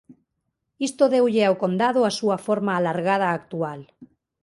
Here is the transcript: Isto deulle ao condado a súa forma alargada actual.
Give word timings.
Isto 0.87 1.03
deulle 1.13 1.43
ao 1.45 1.59
condado 1.63 1.99
a 2.03 2.11
súa 2.19 2.37
forma 2.47 2.71
alargada 2.75 3.27
actual. 3.39 3.81